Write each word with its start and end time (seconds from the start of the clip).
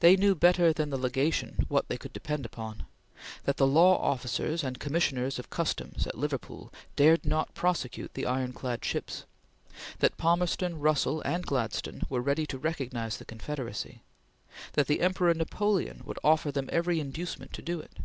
They 0.00 0.16
knew 0.16 0.34
better 0.34 0.72
than 0.72 0.90
the 0.90 0.98
Legation 0.98 1.66
what 1.68 1.86
they 1.86 1.96
could 1.96 2.12
depend 2.12 2.44
upon: 2.44 2.84
that 3.44 3.58
the 3.58 3.64
law 3.68 3.96
officers 3.98 4.64
and 4.64 4.80
commissioners 4.80 5.38
of 5.38 5.50
customs 5.50 6.04
at 6.04 6.18
Liverpool 6.18 6.72
dared 6.96 7.24
not 7.24 7.54
prosecute 7.54 8.14
the 8.14 8.26
ironclad 8.26 8.84
ships; 8.84 9.24
that 10.00 10.16
Palmerston, 10.16 10.80
Russell, 10.80 11.20
and 11.22 11.46
Gladstone 11.46 12.02
were 12.10 12.20
ready 12.20 12.44
to 12.46 12.58
recognize 12.58 13.18
the 13.18 13.24
Confederacy; 13.24 14.02
that 14.72 14.88
the 14.88 15.00
Emperor 15.00 15.32
Napoleon 15.32 16.02
would 16.04 16.18
offer 16.24 16.50
them 16.50 16.68
every 16.72 16.98
inducement 16.98 17.52
to 17.52 17.62
do 17.62 17.78
it. 17.78 17.98